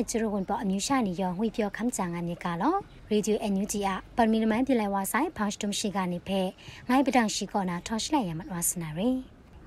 [0.00, 2.74] ရိုင်ကျရဝန်ပေါ်အမျိုးရှာနေရောငွေပြောခမ်းချန်ကနေကလော
[3.10, 6.40] ရေဒီယိုအန်ယူဂျီအပန်မီနမန်ပြလိုက်ဝါဆိုင်ဖောင်းစတုံရှိကနေဖဲ
[6.88, 9.08] ငိုင်းပဒန့်ရှိကောနာထော်ရှလိုက်ရမတ်ဝါစနာရီ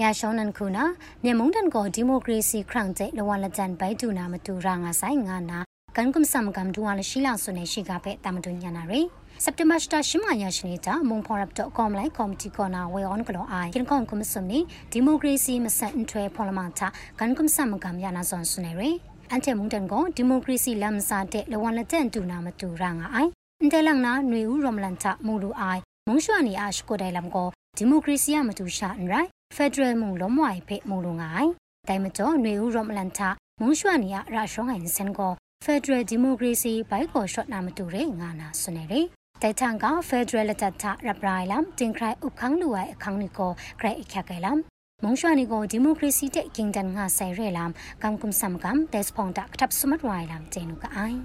[0.00, 0.84] ရာရှောင်းနန်ခုနာ
[1.24, 5.58] မြန်မာတန်ကိုဒီမိုကရေစီခရန့်တဲ့လဝလကြန်ဘိုင်တူနာမတူရာငါဆိုင်ငါနာ
[5.96, 9.00] ကန်ကွမ်ဆမ်ကမ်ဒူဝါလရှိလာဆုနေရှိကဖဲတမတူညာနာရီ
[9.44, 14.58] စက်တင်ဘာစတာရှမယာရှင်တာမုံဖော်ရပ်တော့ကောမ်လိုက်ကော်မတီကောနာဝေအွန်ကလောအိုင်ကင်ကွန်ကွမ်ဆမ်နီ
[14.92, 16.88] ဒီမိုကရေစီမဆန်ထွဲဖော်လမန်တာ
[17.20, 18.90] ကန်ကွမ်ဆမ်ကမ်ယာနာဇွန်ဆုနေရီ
[19.30, 31.50] အန်တဲမုန်တန်ကိုဒီမိုကရေစီလမ်စာတဲ့လဝန်လက်တန်တူနာမတူရာငါအိုင်အန်တဲလန်နာနွေဦးရမလန်တာမူလူအိုင်မုံရွှာနီအားရှ်ကိုတိုင်လမ်ကိုဒီမိုကရေစီယမတူရှာန်ရိုင်ဖက်ဒရယ်မုံလုံးဝိုင်ဖေမူလူငိုင်
[31.88, 33.28] တိုင်မကျော်နွေဦးရမလန်တာ
[33.60, 35.32] မုံရွှာနီအားရာရှောင်းဟိုင်စန်ကို
[35.64, 39.06] ဖက်ဒရယ်ဒီမိုကရေစီဘိုက်ကိုရှော့နာမတူတဲ့ငါနာဆွနေတယ်
[39.42, 44.58] တိုင်ထန်ကဖက်ဒရယ်လက်တထရပရိုင်လမ်တင်ခရိုင်ဥခန်းလူဝိုင်အခန်းနီကိုဂရိတ်အခက်ခဲလမ်
[45.04, 47.70] မုံရွှာနီကိုဒီမိုကရေစီတဲ့ကင်တန်ငါဆိုင်ရဲလမ်
[48.02, 51.18] ကမ်ကုမ်ဆမ်ကမ်တက်စဖုန်တာကတပ်စမတ်ဝိုင်လမ်ကျင်းနုကအိုင်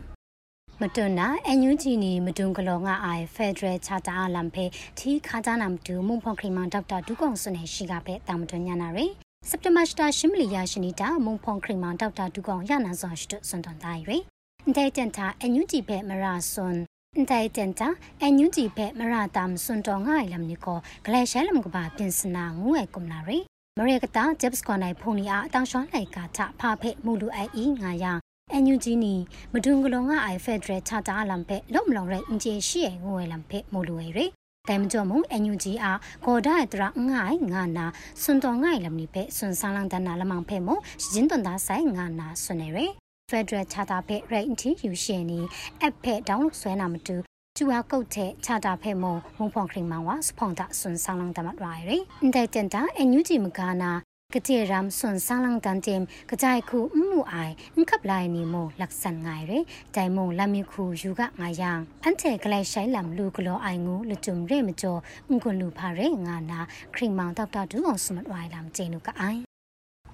[0.81, 4.66] မတွနာအန်ယူဂျီနီမတွန်ကလောငါအိုင်ဖက်ဒရယ်ချာတာလမ်ဖေ
[4.97, 9.05] ထီခါတာနမ်ဒူမုံဖော်ခရီမန်ဒေါက်တာဒူကောင်ဆွနေရှိကပဲတာမတွညာနာရီ
[9.49, 14.17] စက်တဘာစတာရှမလီယာရှင်နီတာမုံဖော်ခရီမန်ဒေါက်တာဒူကောင်ရနာဇွန်ရှတုစွန်တန်တိုင်းရီ
[14.63, 16.75] အန်တဲတန်တာအန်ယူဂျီပဲမရာဆွန်
[17.16, 17.88] အန်တိုင်တန်တာ
[18.21, 23.39] အန်ယူဂျီပဲမရာတာမစွန်တော်ငါလမ်နီကိုဂလဲရှဲလမ်ကပါပြင်စနာငူဝဲကုမလာရီ
[23.79, 28.13] မရေကတာဂျက်စ်ကွန်နိုင်ဖုန်နီအားအတောင်ရှွမ်းလိုက်ကာချဖာဖဲမူလူအိုင်အီငါယာ
[28.52, 29.13] အန်ယူဂျီနီ
[29.53, 34.25] မဒုံကလောငါအိုင်ဖက်ဒရယ်ချတာလမ်ဖဲလုံမလုံရဲအင်ဂျီရှိရဲ့ငွေလမ်ဖဲမူလူဝဲရီ
[34.67, 37.85] တိုင်မကျော်မုံအန်ယူဂျီအားကောဒါတရာငိုင်ငါနာ
[38.21, 42.91] စွန်တော်ငိုင်လမ်နီဖဲစွန်ဆန်းလန်တနာလမောင်ဖဲမိုရှင်တွန်သားဆိုင်ငါနာဆွနေရယ်
[43.29, 45.39] ဖက်ဒရယ်ချတာဖဲရိတ်အန်တီယူရှင်နီ
[45.81, 47.17] အက်ဖဲဒေါင်းဆွဲနာမတူ
[47.57, 53.91] ကျူဟာကုတ်တဲ့ချတာဖဲမုံမုံဖောင်ခရင်မောင်ဝါစဖောင်တာဆွန်ဆောင်လန်တမတ်ရိုင်ရီအန်တိုင်တန်တာအန်ယူဂျီမကာနာ
[54.33, 59.51] ကတိရမ်ဆွန်ဆန်းလန်တန်တင်ကကြိုက်ခုအမှုအိုင်အင်ကပ်လိုက်နီမိုလက်ဆန်ငိုင်ရ
[59.95, 61.72] တိုင်မုံလမီခုယူကငါယံ
[62.03, 66.59] အန်တဲ့ကလိုက်ဆိုင်လမ်လူကလောအိုင်ငူလူတုံရဲမကျော်အင်ကွန်လူဖာရဲငါနာ
[66.95, 69.53] ခရင်မောင်ဒေါက်တာဒူအောင်စမတ်ဝိုင်လမ်ကျင်းနုကအိုင်အန်ယူဂျီနီကိုရှီမိုင်နယ်ဝတ်တဲ့အင်တာနက်ကြော့နာငွေဘုံနေမစင်းနေချစင်ကတ်နန်နီဒူလန်ခရာကလောနာမုံလောမိုင်ငွေရှိကပဲတောင်တွန်းညာနာရယ်အန်ယူဂျီနီကိုရှီမိုင်နယ်ဝတ်တဲ့အင်တာနက်ကြော့နာငွေဘုံနေမစင်းနေချစင်ကတ်နန်နီလူလန်ခရာကလောနာမုံလောမိုင်ငါနာမတွမခိုင်ရှိကတဲ့လက်ချက်ဖာကြီးခရင်မာဦးထင်နေအောင်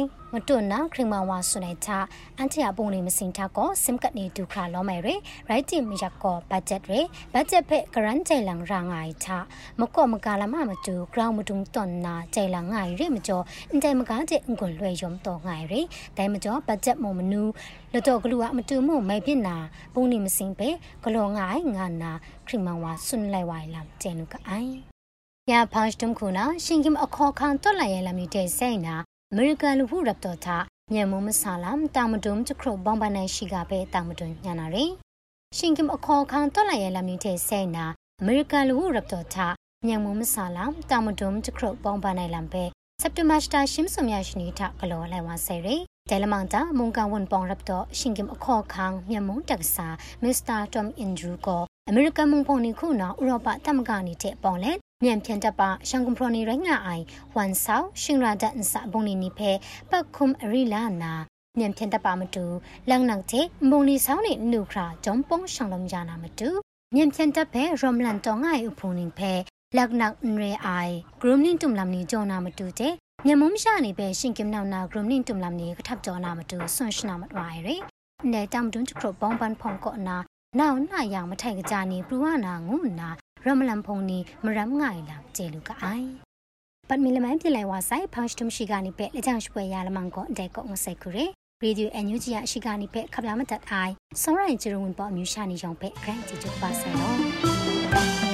[0.01, 1.89] တာအင်တာနက်တဲ့ဖုန်းလိုင်းနေပဲပတ်တွန်တာရိုင်ရယ်မတွနာခရမဝါဆုနေချ
[2.37, 5.07] အန်တီယာပုံနေမစင်တာကိုစင်ကတ်နေဒုခရာလောမဲရ
[5.49, 6.93] ရိုက်တင်မရကောဘတ်ဂျက်ရ
[7.33, 9.27] ဘတ်ဂျက်ဖက်ဂရန်ဂျိုင်လန်ရာငိုင်ချ
[9.79, 15.73] မကောမကလာမမတူဂရောင်းမတုံတွန်နာဂျိုင်လန်ငိုင်ရမကျော်အန်တိုင်မကားတဲ့အင်ကွန်လွယ်ယုံတော့ငိုင်ရ
[16.17, 17.41] ဒိုင်မကျော်ဘတ်ဂျက်မမနူ
[17.93, 19.55] လတော့ဂလူအမတူမို့မိုင်ပြနာ
[19.93, 20.69] ပုံနေမစင်ပဲ
[21.03, 22.11] ဂလောငိုင်ငါနာ
[22.47, 24.73] ခရမဝါဆွန်လိုက်ဝိုင်လမ်ကျဲနုကအိုင်
[25.51, 28.95] ရဖာရှ်တုံခုနာရှင်ကင်အခေါ်ခံတွက်လိုက်ရလမီတဲ့စိတ်နာ
[29.33, 34.85] အမေရိကန်လူဖို့ရပ်တော်ထားမြန်မုံမဆာလမ်တာမတုံချခရဘောင်ပနိုင်ရှိကပဲတာမတုံညာနာရီ
[35.57, 37.85] ရှင်ကင်အခေါ်ခံတွက်လိုက်ရလမီတဲ့စိတ်နာ
[38.21, 39.53] အမေရိကန်လူဖို့ရပ်တော်ထား
[39.87, 42.63] မြန်မုံမဆာလမ်တာမတုံချခရဘောင်ပနိုင်လမ်ပဲ
[43.01, 45.75] စက်တဘာစတာရှင်းစုံရရှိနေတာကလောလိုက်ဝါဆယ်ရီ
[46.09, 49.87] တဲလမန်တာမုန်ကန်ဝန်ပောင်ရပ်တော့ရှင်ကင်အခေါ်ခံမြန်မုံတက်ဆာ
[50.23, 57.03] မစ္စတာတမ်အင်ဒရူကိုအမေရိကန်မုန်ဖုန်နီခုနာဥရောပတမကနေတဲ့ပေါင်လက် မြန်ဖြန်တပ်ပါရှန်ကွန်ပရိုနီရိုင်းငါအိုင်
[57.35, 59.51] ဝန်ဆောက်ရှင်ရာဒတ်အစဘုံနီနိဖဲ
[59.89, 61.13] ပတ်ခုမ်အရီလာနာ
[61.59, 62.45] မြန်ဖြန်တပ်ပါမတူ
[62.89, 66.49] လန်နန်တဲ့မုံလီဆောင်နေနုခရာဂျုံပုံရှောင်းလုံးရနာမတူ
[66.95, 69.33] မြန်ဖြန်တပ်ဖဲရမ်လန်တောငိုင်ဥဖုန်နင်ဖဲ
[69.77, 72.93] လက်နက်ရေအိုင်ဂရုမနင်းတုံလမ်နီဂျောနာမတူတဲ့
[73.25, 77.75] မြန်မုံရှာနေပဲရှင်ကင်နောင်နာဂရုမနင်းတုံလမ်နီကထပ်ကြောနာမတူဆွန်ရှနာမတွားရဲ
[78.31, 80.17] နေတမ်ဒွန်းချခရဘောင်ပန်ဖုံကောနာ
[80.59, 83.09] နောက်နှာយ៉ាងမထိုင်ကြနေပရဝနာငုနာ
[83.45, 86.07] ရမလန်ဖုန်နီမရမ်ငိုင်လာကျေလူကအိုင်
[86.89, 91.25] ပတ်မီလမန်ပြလိုက်ဝါဆိုင်ဖန်စတုံရှိကနေပဲလက်ချောင်ရွှဲရလမန်ကိုအတဲ့ကောငဆိုင်ခရဲ
[91.63, 98.30] ရေဒီယိုအန်ယူဂျီအရှိကနေပဲခပလာမတတ်အိုင်စောရိုင်ဂျရဝန်ပေါ်အမျိုးရှာနေရောင်ပဲဂရန်တီတူပါဆန်တော့